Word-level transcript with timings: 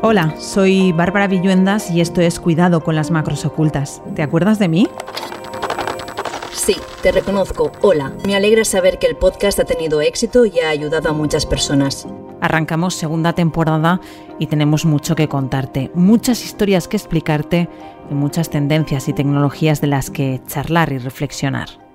Hola, 0.00 0.36
soy 0.38 0.92
Bárbara 0.92 1.26
Villuendas 1.26 1.90
y 1.90 2.00
esto 2.00 2.20
es 2.20 2.38
Cuidado 2.38 2.84
con 2.84 2.94
las 2.94 3.10
macros 3.10 3.44
ocultas. 3.44 4.00
¿Te 4.14 4.22
acuerdas 4.22 4.60
de 4.60 4.68
mí? 4.68 4.88
Sí, 6.52 6.76
te 7.02 7.10
reconozco. 7.10 7.72
Hola, 7.80 8.12
me 8.24 8.36
alegra 8.36 8.64
saber 8.64 9.00
que 9.00 9.08
el 9.08 9.16
podcast 9.16 9.58
ha 9.58 9.64
tenido 9.64 10.00
éxito 10.00 10.46
y 10.46 10.60
ha 10.60 10.68
ayudado 10.68 11.08
a 11.08 11.12
muchas 11.12 11.46
personas. 11.46 12.06
Arrancamos 12.40 12.94
segunda 12.94 13.32
temporada 13.32 14.00
y 14.38 14.46
tenemos 14.46 14.84
mucho 14.84 15.16
que 15.16 15.26
contarte, 15.26 15.90
muchas 15.94 16.44
historias 16.44 16.86
que 16.86 16.96
explicarte 16.96 17.68
y 18.08 18.14
muchas 18.14 18.50
tendencias 18.50 19.08
y 19.08 19.12
tecnologías 19.14 19.80
de 19.80 19.88
las 19.88 20.10
que 20.10 20.40
charlar 20.46 20.92
y 20.92 20.98
reflexionar 20.98 21.87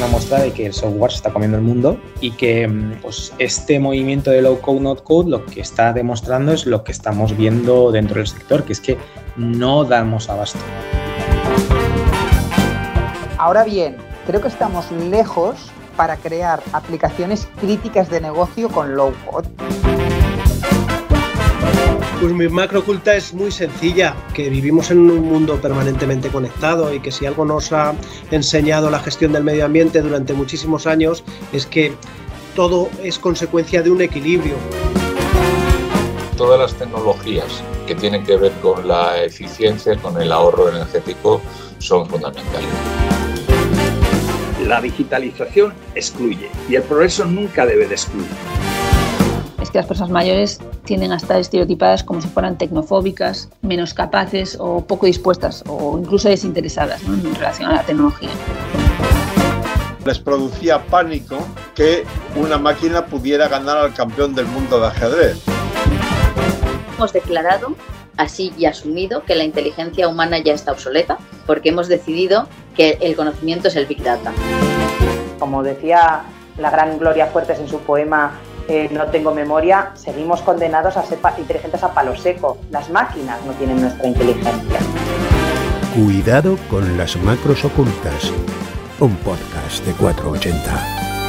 una 0.00 0.08
muestra 0.08 0.40
de 0.40 0.52
que 0.52 0.64
el 0.64 0.72
software 0.72 1.10
se 1.10 1.18
está 1.18 1.30
comiendo 1.30 1.58
el 1.58 1.62
mundo 1.62 2.00
y 2.22 2.30
que 2.30 2.66
mm, 2.66 3.00
pues, 3.02 3.34
este 3.38 3.78
movimiento 3.78 4.30
de 4.30 4.40
low 4.40 4.58
code, 4.58 4.80
not 4.80 5.02
code 5.02 5.28
lo 5.28 5.44
que 5.44 5.60
está 5.60 5.92
demostrando 5.92 6.52
es 6.52 6.64
lo 6.64 6.84
que 6.84 6.92
estamos 6.92 7.36
viendo 7.36 7.92
dentro 7.92 8.16
del 8.16 8.26
sector, 8.26 8.64
que 8.64 8.72
es 8.72 8.80
que 8.80 8.96
no 9.36 9.84
damos 9.84 10.30
abasto. 10.30 10.58
Ahora 13.36 13.62
bien, 13.64 13.98
creo 14.26 14.40
que 14.40 14.48
estamos 14.48 14.90
lejos 14.90 15.70
para 15.98 16.16
crear 16.16 16.62
aplicaciones 16.72 17.46
críticas 17.60 18.08
de 18.08 18.22
negocio 18.22 18.70
con 18.70 18.96
low 18.96 19.12
code. 19.30 19.48
Pues 22.20 22.34
mi 22.34 22.46
macro 22.50 22.80
oculta 22.80 23.16
es 23.16 23.32
muy 23.32 23.50
sencilla, 23.50 24.14
que 24.34 24.50
vivimos 24.50 24.90
en 24.90 24.98
un 24.98 25.26
mundo 25.26 25.58
permanentemente 25.58 26.28
conectado 26.28 26.92
y 26.92 27.00
que 27.00 27.10
si 27.10 27.24
algo 27.24 27.46
nos 27.46 27.72
ha 27.72 27.94
enseñado 28.30 28.90
la 28.90 28.98
gestión 28.98 29.32
del 29.32 29.42
medio 29.42 29.64
ambiente 29.64 30.02
durante 30.02 30.34
muchísimos 30.34 30.86
años 30.86 31.24
es 31.54 31.64
que 31.64 31.94
todo 32.54 32.90
es 33.02 33.18
consecuencia 33.18 33.82
de 33.82 33.90
un 33.90 34.02
equilibrio. 34.02 34.56
Todas 36.36 36.60
las 36.60 36.74
tecnologías 36.74 37.64
que 37.86 37.94
tienen 37.94 38.22
que 38.22 38.36
ver 38.36 38.52
con 38.60 38.86
la 38.86 39.24
eficiencia, 39.24 39.96
con 39.96 40.20
el 40.20 40.30
ahorro 40.30 40.68
energético, 40.68 41.40
son 41.78 42.06
fundamentales. 42.06 42.68
La 44.66 44.82
digitalización 44.82 45.72
excluye 45.94 46.50
y 46.68 46.74
el 46.74 46.82
progreso 46.82 47.24
nunca 47.24 47.64
debe 47.64 47.88
de 47.88 47.94
excluir 47.94 48.59
que 49.68 49.78
las 49.78 49.86
personas 49.86 50.10
mayores 50.10 50.60
tienden 50.84 51.12
a 51.12 51.16
estar 51.16 51.38
estereotipadas 51.38 52.02
como 52.02 52.22
si 52.22 52.28
fueran 52.28 52.56
tecnofóbicas, 52.56 53.50
menos 53.60 53.92
capaces 53.92 54.56
o 54.58 54.86
poco 54.86 55.06
dispuestas 55.06 55.62
o 55.66 55.98
incluso 55.98 56.28
desinteresadas 56.28 57.02
en 57.02 57.34
relación 57.34 57.70
a 57.70 57.74
la 57.74 57.82
tecnología. 57.82 58.30
Les 60.06 60.18
producía 60.18 60.82
pánico 60.86 61.36
que 61.74 62.04
una 62.36 62.56
máquina 62.56 63.04
pudiera 63.04 63.48
ganar 63.48 63.76
al 63.76 63.92
campeón 63.92 64.34
del 64.34 64.46
mundo 64.46 64.80
de 64.80 64.86
ajedrez. 64.86 65.42
Hemos 66.96 67.12
declarado 67.12 67.76
así 68.16 68.52
y 68.56 68.66
asumido 68.66 69.24
que 69.24 69.34
la 69.34 69.44
inteligencia 69.44 70.08
humana 70.08 70.38
ya 70.38 70.54
está 70.54 70.72
obsoleta 70.72 71.18
porque 71.46 71.70
hemos 71.70 71.88
decidido 71.88 72.48
que 72.76 72.98
el 73.00 73.16
conocimiento 73.16 73.68
es 73.68 73.76
el 73.76 73.86
Big 73.86 74.02
Data. 74.02 74.32
Como 75.38 75.62
decía 75.62 76.22
la 76.58 76.70
gran 76.70 76.98
Gloria 76.98 77.26
Fuertes 77.26 77.58
en 77.58 77.68
su 77.68 77.78
poema 77.80 78.38
no 78.92 79.06
tengo 79.06 79.34
memoria, 79.34 79.90
seguimos 79.94 80.42
condenados 80.42 80.96
a 80.96 81.02
ser 81.04 81.18
inteligentes 81.38 81.82
a 81.82 81.92
palo 81.92 82.16
seco. 82.16 82.58
Las 82.70 82.88
máquinas 82.90 83.44
no 83.44 83.52
tienen 83.54 83.80
nuestra 83.80 84.06
inteligencia. 84.06 84.78
Cuidado 85.94 86.56
con 86.68 86.96
las 86.96 87.16
macros 87.16 87.64
ocultas. 87.64 88.32
Un 89.00 89.16
podcast 89.16 89.84
de 89.84 89.92
480. 89.92 91.19